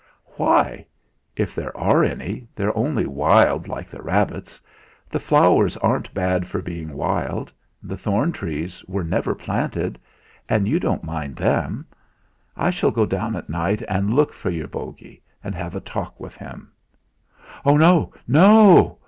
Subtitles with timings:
[0.35, 0.87] "Why?
[1.35, 4.59] If there are any, they're only wild, like the rabbits.
[5.11, 7.51] The flowers aren't bad for being wild;
[7.83, 9.99] the thorn trees were never planted
[10.49, 11.85] and you don't mind them.
[12.57, 16.19] I shall go down at night and look for your bogie, and have a talk
[16.19, 16.71] with him."
[17.63, 18.11] "Oh, no!
[18.11, 18.97] Oh, no!"